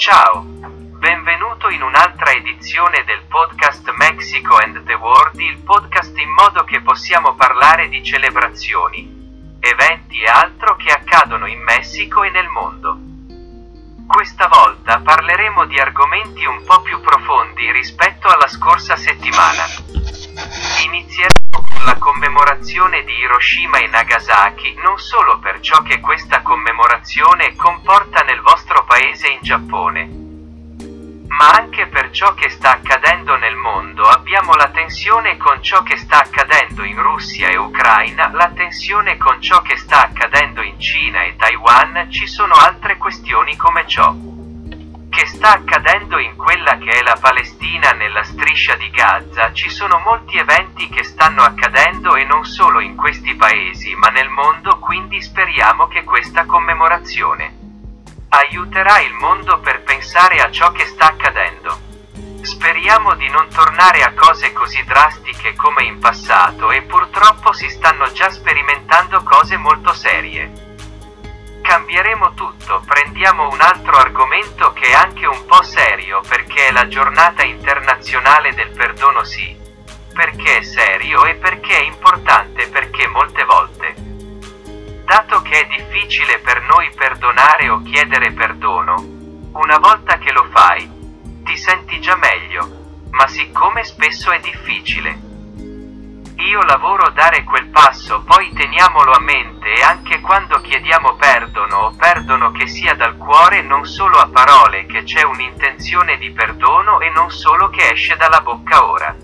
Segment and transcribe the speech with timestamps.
[0.00, 6.64] Ciao, benvenuto in un'altra edizione del podcast Mexico and the World, il podcast in modo
[6.64, 12.96] che possiamo parlare di celebrazioni, eventi e altro che accadono in Messico e nel mondo.
[14.06, 19.64] Questa volta parleremo di argomenti un po' più profondi rispetto alla scorsa settimana.
[21.84, 28.42] La commemorazione di Hiroshima e Nagasaki, non solo per ciò che questa commemorazione comporta nel
[28.42, 30.04] vostro paese in Giappone,
[31.28, 34.02] ma anche per ciò che sta accadendo nel mondo.
[34.02, 39.40] Abbiamo la tensione con ciò che sta accadendo in Russia e Ucraina, la tensione con
[39.40, 44.14] ciò che sta accadendo in Cina e Taiwan, ci sono altre questioni come ciò
[45.10, 49.98] che sta accadendo in quella che è la Palestina nella striscia di Gaza, ci sono
[49.98, 55.20] molti eventi che stanno accadendo e non solo in questi paesi ma nel mondo, quindi
[55.20, 57.60] speriamo che questa commemorazione
[58.30, 61.88] aiuterà il mondo per pensare a ciò che sta accadendo.
[62.42, 68.10] Speriamo di non tornare a cose così drastiche come in passato e purtroppo si stanno
[68.12, 70.68] già sperimentando cose molto serie.
[71.60, 76.88] Cambieremo tutto, prendiamo un altro argomento che è anche un po' serio perché è la
[76.88, 79.54] giornata internazionale del perdono sì.
[80.14, 83.94] Perché è serio e perché è importante perché molte volte,
[85.04, 88.94] dato che è difficile per noi perdonare o chiedere perdono,
[89.52, 90.90] una volta che lo fai,
[91.44, 95.29] ti senti già meglio, ma siccome spesso è difficile,
[96.50, 101.94] io lavoro dare quel passo, poi teniamolo a mente e anche quando chiediamo perdono o
[101.96, 107.08] perdono che sia dal cuore, non solo a parole, che c'è un'intenzione di perdono e
[107.10, 109.14] non solo che esce dalla bocca ora.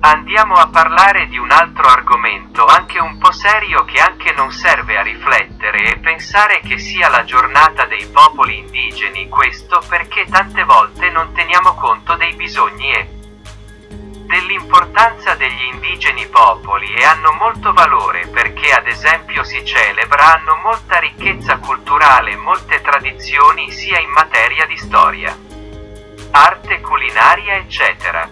[0.00, 4.98] Andiamo a parlare di un altro argomento, anche un po' serio che anche non serve
[4.98, 11.08] a riflettere e pensare che sia la giornata dei popoli indigeni, questo perché tante volte
[11.08, 13.23] non teniamo conto dei bisogni e
[14.94, 21.00] dell'importanza degli indigeni popoli e hanno molto valore perché ad esempio si celebra, hanno molta
[21.00, 25.36] ricchezza culturale, molte tradizioni sia in materia di storia,
[26.30, 28.30] arte culinaria eccetera.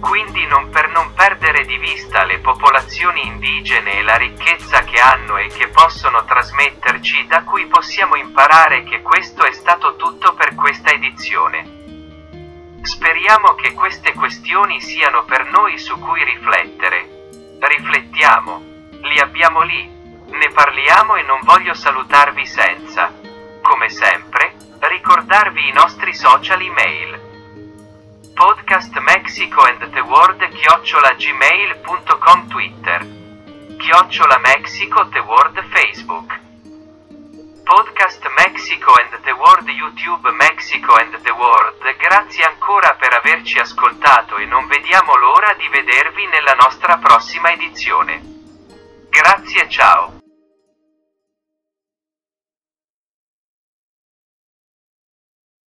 [0.00, 5.36] Quindi non per non perdere di vista le popolazioni indigene e la ricchezza che hanno
[5.36, 10.90] e che possono trasmetterci da cui possiamo imparare che questo è stato tutto per questa
[10.90, 11.67] edizione.
[12.88, 17.58] Speriamo che queste questioni siano per noi su cui riflettere.
[17.60, 18.62] Riflettiamo,
[19.02, 19.86] li abbiamo lì,
[20.24, 23.12] ne parliamo e non voglio salutarvi senza,
[23.60, 27.20] come sempre, ricordarvi i nostri social email.
[28.32, 33.06] Podcast Mexico and the World chiocciola gmail.com Twitter.
[33.76, 36.40] Chiocciola Mexico the World Facebook.
[37.64, 44.36] Podcast Mexico and the World YouTube Mexico and the World Grazie ancora per averci ascoltato
[44.36, 48.20] e non vediamo l'ora di vedervi nella nostra prossima edizione.
[49.08, 50.17] Grazie ciao.